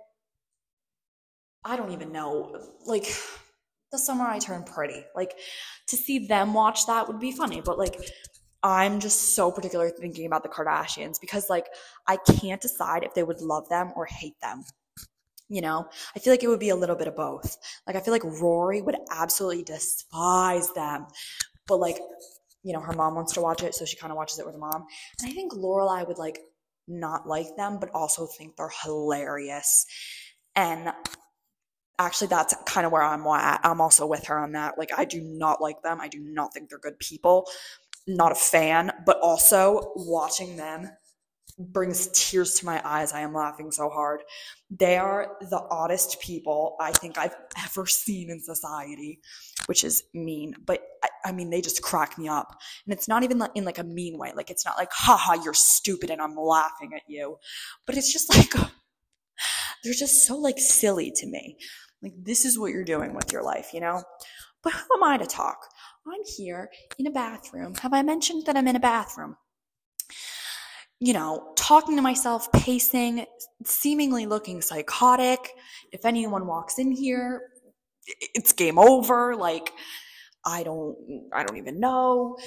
I 1.63 1.75
don't 1.75 1.91
even 1.91 2.11
know 2.11 2.57
like 2.85 3.07
the 3.91 3.97
summer 3.97 4.25
I 4.25 4.39
turned 4.39 4.65
pretty. 4.65 5.03
Like 5.15 5.33
to 5.87 5.97
see 5.97 6.27
them 6.27 6.53
watch 6.53 6.85
that 6.87 7.07
would 7.07 7.19
be 7.19 7.31
funny, 7.31 7.61
but 7.61 7.77
like 7.77 7.95
I'm 8.61 8.99
just 8.99 9.35
so 9.35 9.51
particular 9.51 9.89
thinking 9.89 10.25
about 10.25 10.43
the 10.43 10.49
Kardashians 10.49 11.19
because 11.19 11.49
like 11.49 11.67
I 12.07 12.17
can't 12.17 12.61
decide 12.61 13.03
if 13.03 13.13
they 13.13 13.23
would 13.23 13.41
love 13.41 13.67
them 13.69 13.91
or 13.95 14.05
hate 14.05 14.39
them. 14.41 14.63
You 15.47 15.61
know, 15.61 15.87
I 16.15 16.19
feel 16.19 16.31
like 16.31 16.43
it 16.43 16.47
would 16.47 16.59
be 16.59 16.69
a 16.69 16.75
little 16.75 16.95
bit 16.95 17.07
of 17.07 17.15
both. 17.15 17.57
Like 17.87 17.95
I 17.95 18.01
feel 18.01 18.13
like 18.13 18.23
Rory 18.23 18.81
would 18.81 18.97
absolutely 19.11 19.63
despise 19.63 20.71
them, 20.73 21.07
but 21.67 21.79
like 21.79 21.97
you 22.63 22.73
know 22.73 22.79
her 22.79 22.93
mom 22.93 23.15
wants 23.15 23.33
to 23.33 23.41
watch 23.41 23.63
it, 23.63 23.75
so 23.75 23.85
she 23.85 23.97
kind 23.97 24.11
of 24.11 24.17
watches 24.17 24.39
it 24.39 24.45
with 24.45 24.55
her 24.55 24.59
mom. 24.59 24.85
And 25.21 25.29
I 25.29 25.33
think 25.33 25.53
Lorelai 25.53 26.07
would 26.07 26.17
like 26.17 26.39
not 26.87 27.27
like 27.27 27.55
them, 27.55 27.79
but 27.79 27.89
also 27.93 28.25
think 28.25 28.55
they're 28.55 28.71
hilarious. 28.83 29.85
And 30.55 30.91
actually 31.99 32.27
that's 32.27 32.55
kind 32.65 32.85
of 32.85 32.91
where 32.91 33.03
I'm 33.03 33.25
at. 33.27 33.61
I'm 33.63 33.81
also 33.81 34.07
with 34.07 34.25
her 34.25 34.39
on 34.39 34.53
that. 34.53 34.77
Like 34.77 34.91
I 34.97 35.05
do 35.05 35.21
not 35.21 35.61
like 35.61 35.81
them. 35.83 36.01
I 36.01 36.07
do 36.07 36.19
not 36.19 36.53
think 36.53 36.69
they're 36.69 36.79
good 36.79 36.97
people. 36.99 37.45
Not 38.07 38.31
a 38.31 38.35
fan, 38.35 38.91
but 39.05 39.19
also 39.21 39.91
watching 39.95 40.55
them 40.55 40.89
brings 41.59 42.07
tears 42.13 42.55
to 42.55 42.65
my 42.65 42.81
eyes. 42.85 43.11
I 43.11 43.19
am 43.19 43.33
laughing 43.33 43.71
so 43.71 43.89
hard. 43.89 44.21
They 44.71 44.97
are 44.97 45.37
the 45.41 45.61
oddest 45.69 46.19
people 46.21 46.77
I 46.79 46.91
think 46.91 47.17
I've 47.17 47.35
ever 47.65 47.85
seen 47.85 48.29
in 48.29 48.39
society, 48.39 49.19
which 49.69 49.83
is 49.83 50.01
mean, 50.15 50.55
but 50.65 50.81
I, 51.03 51.09
I 51.25 51.31
mean, 51.31 51.51
they 51.51 51.61
just 51.61 51.83
crack 51.83 52.17
me 52.17 52.27
up. 52.27 52.57
And 52.85 52.91
it's 52.91 53.07
not 53.07 53.21
even 53.21 53.39
in 53.53 53.65
like 53.65 53.77
a 53.77 53.83
mean 53.83 54.17
way. 54.17 54.33
Like, 54.35 54.49
it's 54.49 54.65
not 54.65 54.79
like, 54.79 54.89
haha, 54.91 55.43
you're 55.43 55.53
stupid 55.53 56.09
and 56.09 56.19
I'm 56.19 56.35
laughing 56.35 56.93
at 56.95 57.03
you. 57.07 57.37
But 57.85 57.95
it's 57.95 58.11
just 58.11 58.35
like, 58.35 58.51
they're 59.83 59.93
just 59.93 60.25
so 60.25 60.37
like 60.37 60.57
silly 60.57 61.11
to 61.17 61.27
me. 61.27 61.55
Like, 62.01 62.13
this 62.17 62.45
is 62.45 62.57
what 62.57 62.71
you're 62.71 62.83
doing 62.83 63.13
with 63.13 63.31
your 63.31 63.43
life, 63.43 63.69
you 63.71 63.79
know? 63.79 64.01
But 64.63 64.73
who 64.73 64.95
am 64.95 65.03
I 65.03 65.17
to 65.19 65.27
talk? 65.27 65.59
I'm 66.07 66.21
here 66.25 66.71
in 66.97 67.05
a 67.05 67.11
bathroom. 67.11 67.75
Have 67.75 67.93
I 67.93 68.01
mentioned 68.01 68.47
that 68.47 68.57
I'm 68.57 68.67
in 68.67 68.75
a 68.75 68.79
bathroom? 68.79 69.37
You 70.99 71.13
know, 71.13 71.53
talking 71.55 71.95
to 71.95 72.01
myself, 72.01 72.51
pacing, 72.53 73.23
seemingly 73.63 74.25
looking 74.25 74.63
psychotic. 74.63 75.51
If 75.91 76.05
anyone 76.05 76.47
walks 76.47 76.79
in 76.79 76.91
here, 76.91 77.43
it's 78.35 78.53
game 78.53 78.79
over. 78.79 79.35
Like, 79.35 79.71
I 80.45 80.63
don't, 80.63 80.95
I 81.33 81.43
don't 81.43 81.57
even 81.57 81.79
know. 81.79 82.37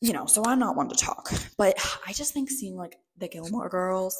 You 0.00 0.12
know, 0.12 0.26
so 0.26 0.42
I'm 0.46 0.58
not 0.58 0.76
one 0.76 0.88
to 0.88 0.94
talk. 0.94 1.30
But 1.58 1.78
I 2.06 2.12
just 2.12 2.32
think 2.32 2.50
seeing 2.50 2.76
like 2.76 2.96
the 3.18 3.28
Gilmore 3.28 3.68
girls 3.68 4.16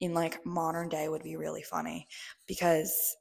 in 0.00 0.14
like 0.14 0.44
modern 0.44 0.88
day 0.88 1.08
would 1.08 1.22
be 1.22 1.36
really 1.36 1.62
funny 1.62 2.06
because 2.46 3.16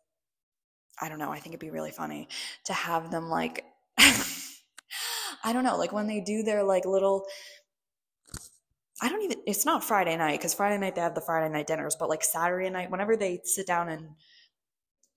I 1.02 1.10
don't 1.10 1.20
know, 1.20 1.32
I 1.32 1.40
think 1.40 1.48
it'd 1.54 1.60
be 1.60 1.70
really 1.70 1.92
funny 1.92 2.28
to 2.66 2.74
have 2.74 3.12
them 3.12 3.30
like 3.30 3.66
I 3.98 5.54
don't 5.54 5.64
know, 5.64 5.78
like 5.78 5.92
when 5.92 6.08
they 6.08 6.22
do 6.22 6.44
their 6.44 6.64
like 6.64 6.86
little 6.86 7.26
I 9.02 9.10
don't 9.10 9.22
even 9.24 9.40
it's 9.46 9.66
not 9.66 9.84
Friday 9.84 10.16
night 10.18 10.42
cuz 10.42 10.54
Friday 10.54 10.78
night 10.78 10.96
they 10.96 11.02
have 11.02 11.16
the 11.16 11.22
Friday 11.22 11.52
night 11.52 11.68
dinners, 11.68 11.96
but 11.96 12.10
like 12.10 12.24
Saturday 12.24 12.70
night 12.70 12.92
whenever 12.92 13.16
they 13.16 13.42
sit 13.44 13.68
down 13.68 13.90
and 13.90 14.16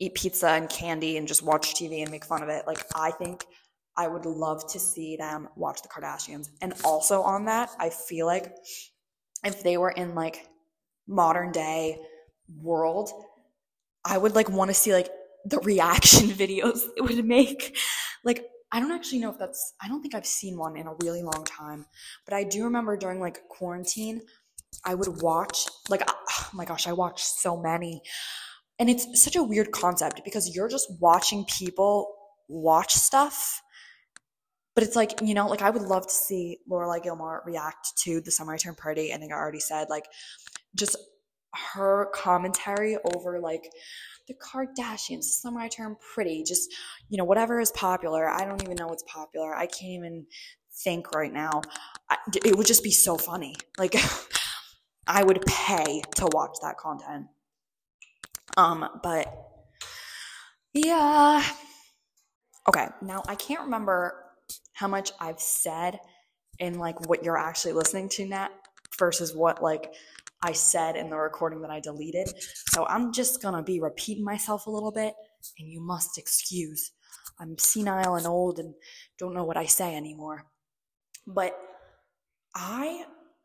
eat 0.00 0.14
pizza 0.14 0.48
and 0.50 0.68
candy 0.68 1.16
and 1.16 1.26
just 1.26 1.42
watch 1.42 1.74
TV 1.74 2.02
and 2.02 2.10
make 2.10 2.24
fun 2.24 2.42
of 2.42 2.48
it, 2.48 2.66
like 2.66 2.84
I 2.94 3.10
think 3.10 3.44
I 3.96 4.06
would 4.06 4.26
love 4.26 4.70
to 4.72 4.78
see 4.78 5.16
them 5.16 5.48
watch 5.56 5.82
the 5.82 5.88
Kardashians. 5.88 6.48
And 6.62 6.72
also 6.84 7.22
on 7.22 7.46
that, 7.46 7.70
I 7.80 7.90
feel 7.90 8.26
like 8.26 8.54
if 9.44 9.62
they 9.62 9.76
were 9.76 9.90
in 9.90 10.14
like 10.14 10.48
modern 11.08 11.50
day 11.50 11.98
world, 12.62 13.10
I 14.04 14.18
would 14.18 14.34
like 14.34 14.48
want 14.48 14.70
to 14.70 14.74
see 14.74 14.92
like 14.92 15.10
the 15.44 15.58
reaction 15.60 16.28
videos 16.28 16.86
it 16.96 17.02
would 17.02 17.24
make. 17.24 17.76
Like, 18.24 18.44
I 18.70 18.80
don't 18.80 18.92
actually 18.92 19.20
know 19.20 19.30
if 19.30 19.38
that's, 19.38 19.74
I 19.82 19.88
don't 19.88 20.02
think 20.02 20.14
I've 20.14 20.26
seen 20.26 20.58
one 20.58 20.76
in 20.76 20.86
a 20.86 20.94
really 21.02 21.22
long 21.22 21.44
time, 21.44 21.86
but 22.24 22.34
I 22.34 22.44
do 22.44 22.64
remember 22.64 22.96
during 22.96 23.18
like 23.18 23.48
quarantine, 23.48 24.20
I 24.84 24.94
would 24.94 25.22
watch, 25.22 25.66
like, 25.88 26.02
ah, 26.06 26.14
oh 26.30 26.50
my 26.52 26.66
gosh, 26.66 26.86
I 26.86 26.92
watched 26.92 27.24
so 27.24 27.56
many. 27.56 28.02
And 28.78 28.88
it's 28.88 29.22
such 29.22 29.36
a 29.36 29.42
weird 29.42 29.72
concept 29.72 30.22
because 30.24 30.54
you're 30.54 30.68
just 30.68 30.88
watching 31.00 31.44
people 31.44 32.14
watch 32.48 32.94
stuff. 32.94 33.60
But 34.74 34.84
it's 34.84 34.94
like, 34.94 35.20
you 35.20 35.34
know, 35.34 35.48
like 35.48 35.62
I 35.62 35.70
would 35.70 35.82
love 35.82 36.06
to 36.06 36.12
see 36.12 36.58
Lorelai 36.70 37.02
Gilmore 37.02 37.42
react 37.44 37.96
to 38.04 38.20
the 38.20 38.30
Summer 38.30 38.54
I 38.54 38.56
Turned 38.56 38.76
Pretty. 38.76 39.12
I 39.12 39.16
think 39.16 39.32
I 39.32 39.36
already 39.36 39.60
said, 39.60 39.88
like, 39.90 40.04
just 40.76 40.96
her 41.72 42.08
commentary 42.14 42.96
over 43.14 43.40
like 43.40 43.68
the 44.28 44.34
Kardashians, 44.34 45.24
Summer 45.24 45.60
I 45.60 45.68
Turned 45.68 45.96
Pretty, 45.98 46.44
just, 46.44 46.72
you 47.08 47.18
know, 47.18 47.24
whatever 47.24 47.58
is 47.58 47.72
popular. 47.72 48.28
I 48.28 48.44
don't 48.44 48.62
even 48.62 48.76
know 48.76 48.86
what's 48.86 49.04
popular. 49.04 49.52
I 49.54 49.66
can't 49.66 49.92
even 50.04 50.26
think 50.84 51.12
right 51.12 51.32
now. 51.32 51.62
I, 52.08 52.18
it 52.44 52.56
would 52.56 52.66
just 52.66 52.84
be 52.84 52.92
so 52.92 53.16
funny. 53.16 53.56
Like, 53.78 53.96
I 55.08 55.24
would 55.24 55.42
pay 55.46 56.02
to 56.16 56.28
watch 56.32 56.56
that 56.62 56.76
content. 56.76 57.26
Um, 58.56 58.88
but 59.02 59.26
yeah. 60.74 61.44
Okay, 62.68 62.86
now 63.02 63.22
I 63.26 63.34
can't 63.34 63.62
remember 63.62 64.24
how 64.72 64.88
much 64.88 65.12
I've 65.20 65.40
said 65.40 66.00
in 66.58 66.78
like 66.78 67.08
what 67.08 67.24
you're 67.24 67.38
actually 67.38 67.72
listening 67.72 68.08
to 68.10 68.26
now 68.26 68.48
versus 68.98 69.34
what 69.34 69.62
like 69.62 69.94
I 70.42 70.52
said 70.52 70.96
in 70.96 71.10
the 71.10 71.16
recording 71.16 71.62
that 71.62 71.70
I 71.70 71.80
deleted. 71.80 72.28
So 72.70 72.86
I'm 72.86 73.12
just 73.12 73.42
gonna 73.42 73.62
be 73.62 73.80
repeating 73.80 74.24
myself 74.24 74.66
a 74.66 74.70
little 74.70 74.92
bit, 74.92 75.14
and 75.58 75.68
you 75.68 75.80
must 75.80 76.18
excuse. 76.18 76.92
I'm 77.40 77.56
senile 77.58 78.16
and 78.16 78.26
old 78.26 78.58
and 78.58 78.74
don't 79.18 79.34
know 79.34 79.44
what 79.44 79.56
I 79.56 79.66
say 79.66 79.96
anymore. 79.96 80.44
But 81.26 81.56
I 82.54 83.04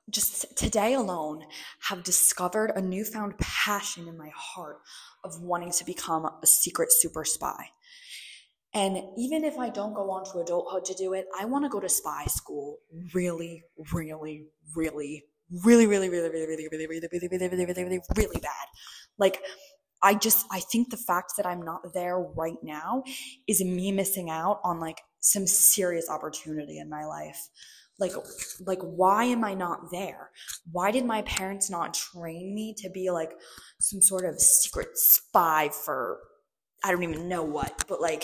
just 0.10 0.58
today 0.58 0.94
alone 0.94 1.44
have 1.90 2.04
discovered 2.04 2.72
a 2.76 2.82
newfound 2.82 3.38
passion 3.38 4.08
in 4.08 4.18
my 4.18 4.32
heart 4.36 4.78
of 5.24 5.42
wanting 5.42 5.72
to 5.72 5.86
become 5.86 6.26
a 6.26 6.48
secret 6.48 6.92
super 6.92 7.24
spy. 7.24 7.70
And 8.74 8.98
even 9.18 9.44
if 9.44 9.58
I 9.58 9.70
don't 9.70 9.94
go 9.94 10.10
on 10.10 10.26
to 10.32 10.40
adulthood 10.40 10.86
to 10.86 10.94
do 10.96 11.14
it, 11.14 11.28
I 11.40 11.46
want 11.46 11.64
to 11.64 11.70
go 11.70 11.80
to 11.80 11.90
spy 11.90 12.26
school 12.26 12.80
really, 13.14 13.64
really, 13.94 14.44
really, 14.76 15.26
really, 15.56 15.86
really, 15.86 16.10
really, 16.10 16.10
really, 16.10 16.30
really, 16.30 16.68
really, 16.72 16.88
really, 16.88 16.88
really, 16.88 17.28
really, 17.28 17.38
really, 17.38 17.66
really, 17.66 17.76
really, 17.76 18.02
really 18.18 18.40
bad. 18.42 18.68
Like, 19.20 19.40
I 20.02 20.16
just, 20.16 20.46
I 20.52 20.60
think 20.60 20.90
the 20.90 20.98
fact 20.98 21.34
that 21.38 21.46
I'm 21.46 21.62
not 21.62 21.94
there 21.94 22.20
right 22.20 22.58
now 22.62 23.04
is 23.48 23.64
me 23.64 23.92
missing 23.92 24.30
out 24.30 24.60
on 24.64 24.80
like 24.80 25.02
some 25.22 25.48
serious 25.48 26.10
opportunity 26.10 26.80
in 26.80 26.90
my 26.90 27.06
life. 27.06 27.48
Like, 28.00 28.14
like, 28.66 28.82
why 28.82 29.26
am 29.26 29.44
I 29.44 29.54
not 29.54 29.92
there? 29.92 30.32
Why 30.72 30.92
did 30.92 31.06
my 31.06 31.22
parents 31.24 31.70
not 31.70 31.94
train 31.94 32.54
me 32.56 32.74
to 32.80 32.90
be 32.90 33.12
like 33.12 33.34
some 33.80 34.02
sort 34.02 34.26
of 34.26 34.40
secret 34.40 34.90
spy 34.96 35.70
for, 35.70 36.20
I 36.84 36.92
don't 36.92 37.04
even 37.04 37.30
know 37.30 37.44
what, 37.44 37.86
but 37.88 38.02
like, 38.02 38.24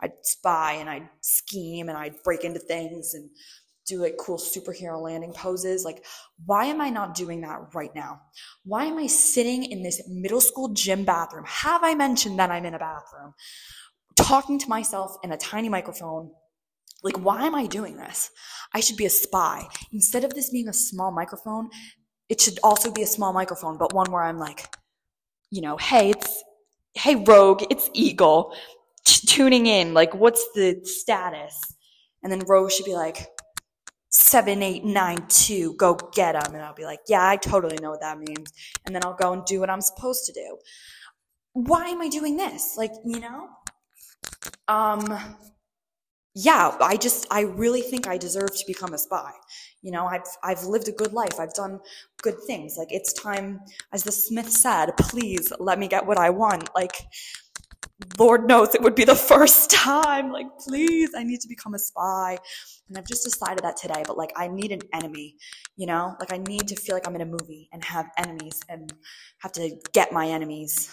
I'd 0.00 0.12
spy 0.22 0.74
and 0.74 0.90
I'd 0.90 1.08
scheme 1.20 1.88
and 1.88 1.96
I'd 1.96 2.22
break 2.24 2.44
into 2.44 2.58
things 2.58 3.14
and 3.14 3.30
do 3.86 4.00
like 4.00 4.16
cool 4.18 4.38
superhero 4.38 5.00
landing 5.00 5.32
poses. 5.32 5.84
Like, 5.84 6.04
why 6.44 6.66
am 6.66 6.80
I 6.80 6.90
not 6.90 7.14
doing 7.14 7.40
that 7.42 7.74
right 7.74 7.94
now? 7.94 8.20
Why 8.64 8.86
am 8.86 8.98
I 8.98 9.06
sitting 9.06 9.64
in 9.64 9.82
this 9.82 10.02
middle 10.08 10.40
school 10.40 10.70
gym 10.70 11.04
bathroom? 11.04 11.44
Have 11.46 11.84
I 11.84 11.94
mentioned 11.94 12.38
that 12.38 12.50
I'm 12.50 12.64
in 12.64 12.74
a 12.74 12.78
bathroom? 12.78 13.34
Talking 14.16 14.58
to 14.58 14.68
myself 14.68 15.16
in 15.22 15.32
a 15.32 15.36
tiny 15.36 15.68
microphone. 15.68 16.30
Like, 17.04 17.18
why 17.18 17.46
am 17.46 17.54
I 17.54 17.66
doing 17.66 17.96
this? 17.96 18.30
I 18.72 18.80
should 18.80 18.96
be 18.96 19.04
a 19.04 19.10
spy. 19.10 19.68
Instead 19.92 20.24
of 20.24 20.34
this 20.34 20.50
being 20.50 20.68
a 20.68 20.72
small 20.72 21.12
microphone, 21.12 21.68
it 22.28 22.40
should 22.40 22.58
also 22.64 22.90
be 22.90 23.02
a 23.02 23.06
small 23.06 23.32
microphone, 23.32 23.76
but 23.78 23.92
one 23.92 24.10
where 24.10 24.24
I'm 24.24 24.38
like, 24.38 24.74
you 25.50 25.60
know, 25.60 25.76
hey, 25.76 26.10
it's 26.10 26.42
hey, 26.94 27.16
Rogue, 27.16 27.62
it's 27.70 27.90
Eagle. 27.92 28.54
T- 29.04 29.26
tuning 29.26 29.66
in. 29.66 29.94
Like, 29.94 30.14
what's 30.14 30.44
the 30.54 30.80
status? 30.84 31.60
And 32.22 32.32
then 32.32 32.40
Rogue 32.46 32.70
should 32.70 32.86
be 32.86 32.94
like, 32.94 33.26
7892, 34.10 35.74
go 35.76 35.96
get 36.14 36.32
them. 36.32 36.54
And 36.54 36.62
I'll 36.62 36.74
be 36.74 36.84
like, 36.84 37.00
yeah, 37.08 37.28
I 37.28 37.36
totally 37.36 37.76
know 37.82 37.90
what 37.90 38.00
that 38.00 38.18
means. 38.18 38.52
And 38.86 38.94
then 38.94 39.04
I'll 39.04 39.16
go 39.16 39.32
and 39.32 39.44
do 39.44 39.60
what 39.60 39.68
I'm 39.68 39.80
supposed 39.80 40.24
to 40.26 40.32
do. 40.32 40.56
Why 41.52 41.88
am 41.88 42.00
I 42.00 42.08
doing 42.08 42.36
this? 42.36 42.76
Like, 42.78 42.92
you 43.04 43.20
know? 43.20 43.48
Um, 44.68 45.18
yeah, 46.34 46.76
I 46.80 46.96
just, 46.96 47.26
I 47.30 47.42
really 47.42 47.80
think 47.80 48.08
I 48.08 48.18
deserve 48.18 48.56
to 48.56 48.64
become 48.66 48.92
a 48.92 48.98
spy. 48.98 49.30
You 49.82 49.92
know, 49.92 50.06
I've, 50.06 50.26
I've 50.42 50.64
lived 50.64 50.88
a 50.88 50.92
good 50.92 51.12
life. 51.12 51.38
I've 51.38 51.54
done 51.54 51.78
good 52.22 52.34
things. 52.44 52.76
Like, 52.76 52.88
it's 52.90 53.12
time, 53.12 53.60
as 53.92 54.02
the 54.02 54.10
Smiths 54.10 54.60
said, 54.60 54.96
please 54.98 55.52
let 55.60 55.78
me 55.78 55.86
get 55.86 56.04
what 56.04 56.18
I 56.18 56.30
want. 56.30 56.74
Like, 56.74 57.06
Lord 58.18 58.48
knows 58.48 58.74
it 58.74 58.82
would 58.82 58.96
be 58.96 59.04
the 59.04 59.14
first 59.32 59.70
time. 59.70 60.32
Like, 60.32 60.46
please, 60.58 61.10
I 61.16 61.22
need 61.22 61.40
to 61.40 61.48
become 61.48 61.74
a 61.74 61.78
spy. 61.78 62.38
And 62.88 62.98
I've 62.98 63.06
just 63.06 63.22
decided 63.22 63.62
that 63.62 63.76
today, 63.76 64.02
but 64.04 64.18
like, 64.18 64.32
I 64.36 64.48
need 64.48 64.72
an 64.72 64.80
enemy, 64.92 65.36
you 65.76 65.86
know? 65.86 66.16
Like, 66.18 66.32
I 66.32 66.38
need 66.38 66.66
to 66.68 66.76
feel 66.76 66.96
like 66.96 67.06
I'm 67.06 67.14
in 67.14 67.22
a 67.22 67.26
movie 67.26 67.68
and 67.72 67.84
have 67.84 68.10
enemies 68.18 68.60
and 68.68 68.92
have 69.38 69.52
to 69.52 69.76
get 69.92 70.12
my 70.12 70.26
enemies. 70.26 70.92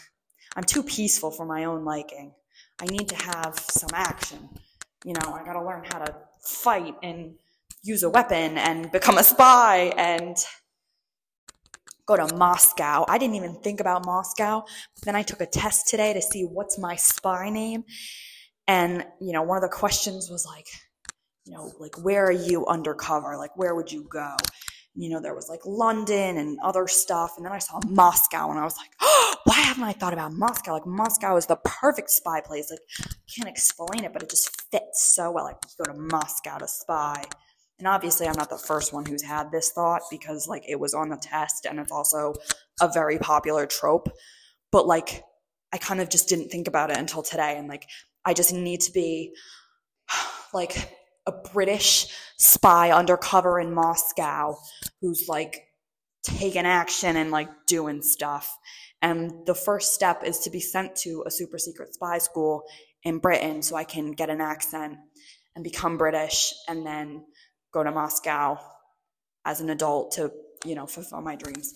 I'm 0.55 0.63
too 0.63 0.83
peaceful 0.83 1.31
for 1.31 1.47
my 1.47 1.63
own 1.63 1.83
liking. 1.83 2.31
I 2.79 2.85
need 2.85 3.09
to 3.09 3.15
have 3.15 3.57
some 3.57 3.89
action. 3.93 4.49
You 5.03 5.13
know, 5.13 5.33
I 5.33 5.43
gotta 5.43 5.63
learn 5.63 5.83
how 5.91 5.99
to 5.99 6.15
fight 6.41 6.95
and 7.01 7.35
use 7.83 8.03
a 8.03 8.09
weapon 8.09 8.57
and 8.57 8.91
become 8.91 9.17
a 9.17 9.23
spy 9.23 9.91
and 9.97 10.37
go 12.05 12.15
to 12.17 12.35
Moscow. 12.35 13.05
I 13.07 13.17
didn't 13.17 13.35
even 13.35 13.55
think 13.55 13.79
about 13.79 14.05
Moscow. 14.05 14.63
But 14.95 15.05
then 15.05 15.15
I 15.15 15.23
took 15.23 15.41
a 15.41 15.45
test 15.45 15.87
today 15.87 16.13
to 16.13 16.21
see 16.21 16.43
what's 16.43 16.77
my 16.77 16.95
spy 16.95 17.49
name. 17.49 17.83
And, 18.67 19.05
you 19.19 19.33
know, 19.33 19.41
one 19.41 19.57
of 19.57 19.63
the 19.63 19.75
questions 19.75 20.29
was 20.29 20.45
like, 20.45 20.67
you 21.45 21.53
know, 21.53 21.71
like, 21.79 22.03
where 22.03 22.25
are 22.25 22.31
you 22.31 22.65
undercover? 22.67 23.35
Like, 23.37 23.57
where 23.57 23.75
would 23.75 23.91
you 23.91 24.07
go? 24.09 24.35
You 24.93 25.09
know, 25.09 25.21
there 25.21 25.33
was 25.33 25.47
like 25.47 25.61
London 25.65 26.37
and 26.37 26.59
other 26.61 26.87
stuff. 26.87 27.33
And 27.37 27.45
then 27.45 27.53
I 27.53 27.59
saw 27.59 27.79
Moscow 27.87 28.49
and 28.49 28.59
I 28.59 28.63
was 28.63 28.75
like, 28.77 28.91
oh, 29.01 29.35
why 29.45 29.55
haven't 29.55 29.83
I 29.83 29.93
thought 29.93 30.13
about 30.13 30.33
Moscow? 30.33 30.73
Like, 30.73 30.85
Moscow 30.85 31.35
is 31.37 31.45
the 31.45 31.55
perfect 31.57 32.09
spy 32.09 32.41
place. 32.41 32.69
Like, 32.69 32.79
I 32.99 33.15
can't 33.33 33.49
explain 33.49 34.03
it, 34.03 34.13
but 34.13 34.21
it 34.21 34.29
just 34.29 34.49
fits 34.71 35.13
so 35.15 35.31
well. 35.31 35.45
Like, 35.45 35.57
you 35.63 35.85
go 35.85 35.93
to 35.93 35.99
Moscow 35.99 36.57
to 36.57 36.67
spy. 36.67 37.23
And 37.79 37.87
obviously, 37.87 38.27
I'm 38.27 38.37
not 38.37 38.49
the 38.49 38.57
first 38.57 38.93
one 38.93 39.05
who's 39.05 39.23
had 39.23 39.51
this 39.51 39.71
thought 39.71 40.03
because, 40.11 40.47
like, 40.47 40.63
it 40.67 40.79
was 40.79 40.93
on 40.93 41.09
the 41.09 41.17
test 41.17 41.65
and 41.65 41.79
it's 41.79 41.91
also 41.91 42.33
a 42.79 42.87
very 42.87 43.17
popular 43.17 43.65
trope. 43.65 44.09
But, 44.71 44.85
like, 44.85 45.23
I 45.73 45.77
kind 45.77 46.01
of 46.01 46.09
just 46.09 46.29
didn't 46.29 46.49
think 46.49 46.67
about 46.67 46.91
it 46.91 46.97
until 46.97 47.23
today. 47.23 47.55
And, 47.57 47.67
like, 47.67 47.87
I 48.23 48.33
just 48.33 48.53
need 48.53 48.81
to 48.81 48.91
be, 48.91 49.33
like, 50.53 50.95
a 51.25 51.31
British 51.31 52.07
spy 52.37 52.91
undercover 52.91 53.59
in 53.59 53.73
Moscow 53.73 54.57
who's, 55.01 55.27
like, 55.27 55.67
taking 56.23 56.65
action 56.65 57.15
and, 57.15 57.31
like, 57.31 57.49
doing 57.67 58.01
stuff. 58.01 58.57
And 59.01 59.45
the 59.45 59.55
first 59.55 59.93
step 59.93 60.23
is 60.23 60.39
to 60.39 60.49
be 60.49 60.59
sent 60.59 60.95
to 60.97 61.23
a 61.25 61.31
super 61.31 61.57
secret 61.57 61.93
spy 61.93 62.19
school 62.19 62.63
in 63.03 63.17
Britain 63.17 63.61
so 63.61 63.75
I 63.75 63.83
can 63.83 64.11
get 64.11 64.29
an 64.29 64.41
accent 64.41 64.97
and 65.55 65.63
become 65.63 65.97
British 65.97 66.53
and 66.67 66.85
then 66.85 67.25
go 67.73 67.83
to 67.83 67.91
Moscow 67.91 68.59
as 69.45 69.61
an 69.61 69.69
adult 69.69 70.11
to, 70.13 70.31
you 70.65 70.75
know, 70.75 70.85
fulfill 70.85 71.21
my 71.21 71.35
dreams. 71.35 71.73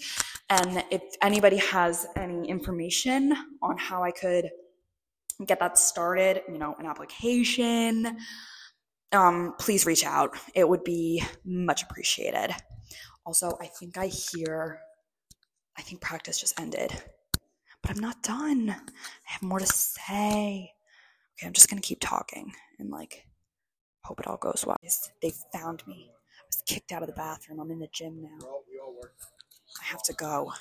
And 0.50 0.84
if 0.92 1.02
anybody 1.24 1.58
has 1.58 2.06
any 2.16 2.48
information 2.48 3.36
on 3.62 3.78
how 3.78 4.04
I 4.04 4.12
could 4.12 4.50
get 5.46 5.60
that 5.60 5.80
started, 5.80 6.44
you 6.48 6.60
know, 6.60 6.76
an 6.78 6.86
application, 6.86 8.18
um, 9.12 9.54
please 9.60 9.86
reach 9.86 10.06
out. 10.06 10.36
It 10.54 10.68
would 10.68 10.84
be 10.84 11.24
much 11.44 11.84
appreciated. 11.84 12.56
Also, 13.26 13.58
I 13.62 13.68
think 13.68 13.98
I 13.98 14.08
hear, 14.08 14.80
I 15.78 15.82
think 15.82 16.02
practice 16.02 16.40
just 16.40 16.60
ended, 16.60 16.92
but 17.82 17.92
I'm 17.92 18.00
not 18.00 18.22
done. 18.24 18.70
I 18.70 19.32
have 19.32 19.42
more 19.44 19.60
to 19.60 19.66
say. 19.66 20.72
Okay, 21.38 21.48
I'm 21.48 21.54
just 21.54 21.70
gonna 21.70 21.82
keep 21.82 22.00
talking 22.00 22.54
and 22.80 22.90
like 22.90 23.26
Hope 24.06 24.20
it 24.20 24.28
all 24.28 24.38
goes 24.38 24.64
well. 24.68 24.78
They 25.24 25.34
found 25.52 25.82
me. 25.88 26.12
I 26.12 26.44
was 26.48 26.62
kicked 26.68 26.92
out 26.92 27.02
of 27.02 27.08
the 27.08 27.16
bathroom. 27.16 27.60
I'm 27.60 27.72
in 27.72 27.80
the 27.80 27.88
gym 27.92 28.22
now. 28.22 28.46
I 29.82 29.86
have 29.86 30.04
to 30.04 30.14
go. 30.14 30.54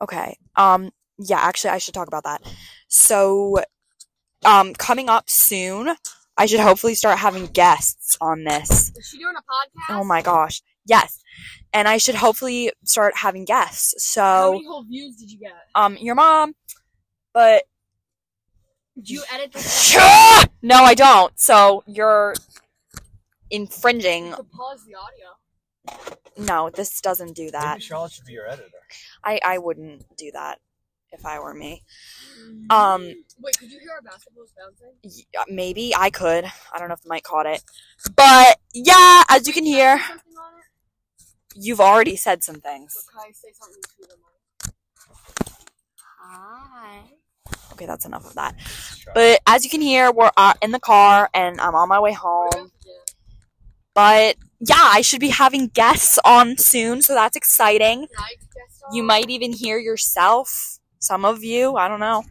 Okay. 0.00 0.38
Um 0.56 0.90
yeah, 1.18 1.38
actually 1.38 1.70
I 1.70 1.78
should 1.78 1.92
talk 1.92 2.08
about 2.08 2.24
that. 2.24 2.50
So 2.88 3.58
um 4.46 4.72
coming 4.72 5.10
up 5.10 5.28
soon, 5.28 5.94
I 6.36 6.46
should 6.46 6.60
hopefully 6.60 6.94
start 6.94 7.18
having 7.18 7.46
guests 7.46 8.16
on 8.20 8.44
this. 8.44 8.90
Is 8.96 9.06
she 9.10 9.18
doing 9.18 9.34
a 9.36 9.40
podcast? 9.40 10.00
Oh 10.00 10.04
my 10.04 10.22
gosh. 10.22 10.62
Yes. 10.86 11.22
And 11.72 11.86
I 11.86 11.98
should 11.98 12.14
hopefully 12.14 12.72
start 12.84 13.14
having 13.16 13.44
guests. 13.44 13.94
So 14.04 14.22
How 14.22 14.52
many 14.52 14.66
whole 14.66 14.84
views 14.84 15.16
did 15.16 15.30
you 15.30 15.38
get? 15.38 15.52
um 15.74 15.96
your 15.98 16.14
mom 16.14 16.54
but 17.34 17.64
Did 18.96 19.08
you 19.10 19.22
edit 19.32 19.52
this? 19.52 19.94
no, 20.62 20.76
I 20.82 20.94
don't. 20.94 21.38
So 21.38 21.82
you're 21.86 22.34
infringing. 23.50 24.26
You 24.28 24.46
pause 24.54 24.84
the 24.86 24.94
audio. 24.94 26.16
No, 26.36 26.70
this 26.70 27.00
doesn't 27.00 27.34
do 27.34 27.50
that. 27.50 27.74
Maybe 27.74 27.82
Charlotte 27.82 28.12
should 28.12 28.24
be 28.24 28.32
your 28.32 28.48
editor. 28.48 28.68
I 29.24 29.38
I 29.44 29.58
wouldn't 29.58 30.04
do 30.16 30.30
that 30.32 30.58
if 31.12 31.24
I 31.26 31.38
were 31.38 31.54
me. 31.54 31.82
Um, 32.70 33.02
Wait, 33.40 33.58
could 33.58 33.70
you 33.70 33.78
hear 33.78 33.90
our 33.92 34.00
basketballs 34.00 34.50
bouncing? 34.56 34.92
y- 35.04 35.40
uh, 35.40 35.44
maybe 35.48 35.94
I 35.96 36.10
could. 36.10 36.44
I 36.72 36.78
don't 36.78 36.88
know 36.88 36.94
if 36.94 37.02
the 37.02 37.08
mic 37.10 37.24
caught 37.24 37.46
it, 37.46 37.62
but 38.16 38.58
yeah, 38.74 39.22
as 39.28 39.46
you 39.46 39.52
can 39.52 39.64
hear, 39.64 39.98
Say 39.98 40.04
something 40.08 40.32
on 40.36 40.52
it? 40.58 41.24
you've 41.64 41.80
already 41.80 42.16
said 42.16 42.42
some 42.42 42.56
things. 42.60 42.94
So 42.94 43.20
can 43.22 43.34
say 43.34 43.48
something 43.58 43.82
to 43.82 44.06
the? 44.08 44.14
Hi. 46.20 47.00
Okay, 47.72 47.86
that's 47.86 48.06
enough 48.06 48.24
of 48.26 48.34
that. 48.34 48.54
But 49.14 49.40
as 49.46 49.64
you 49.64 49.70
can 49.70 49.80
hear, 49.80 50.12
we're 50.12 50.30
uh, 50.36 50.54
in 50.62 50.70
the 50.70 50.78
car 50.80 51.28
and 51.34 51.60
I'm 51.60 51.74
on 51.74 51.88
my 51.88 51.98
way 52.00 52.12
home. 52.12 52.70
But 53.94 54.36
yeah, 54.60 54.76
I 54.78 55.02
should 55.02 55.20
be 55.20 55.28
having 55.30 55.66
guests 55.68 56.18
on 56.24 56.56
soon, 56.56 57.02
so 57.02 57.14
that's 57.14 57.36
exciting. 57.36 58.06
You 58.92 59.02
might 59.02 59.28
even 59.28 59.52
hear 59.52 59.78
yourself. 59.78 60.78
Some 61.02 61.24
of 61.24 61.42
you, 61.42 61.74
I 61.76 61.88
don't 61.88 61.98
know. 61.98 62.22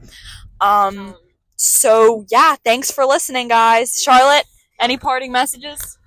Um, 0.62 1.14
so 1.58 2.26
yeah, 2.32 2.56
thanks 2.64 2.90
for 2.90 3.06
listening, 3.06 3.50
guys. 3.50 4.02
Charlotte, 4.02 4.46
any 4.80 4.98
parting 4.98 5.32
messages? 5.32 5.98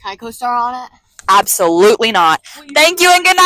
Can 0.00 0.12
I 0.12 0.16
co-star 0.16 0.54
on 0.56 0.84
it? 0.86 0.90
Absolutely 1.28 2.12
not. 2.12 2.44
Thank 2.74 3.00
you 3.00 3.10
and 3.12 3.22
good 3.24 3.36
night. 3.36 3.44